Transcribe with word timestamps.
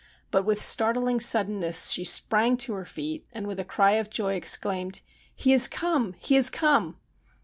But 0.31 0.45
with 0.45 0.59
startling 0.63 1.19
suddenness 1.19 1.91
she 1.91 2.03
sprang 2.05 2.57
to 2.57 2.73
her 2.73 2.85
feet, 2.85 3.27
and 3.33 3.45
with 3.45 3.59
a 3.59 3.63
cry 3.63 3.91
of 3.91 4.09
joy 4.09 4.33
exclaimed:' 4.33 5.01
He 5.35 5.51
has 5.51 5.67
come, 5.67 6.13
he 6.13 6.33
has 6.33 6.49
come 6.49 6.97